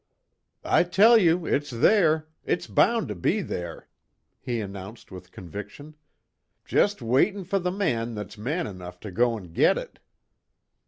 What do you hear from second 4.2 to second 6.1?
he announced with conviction.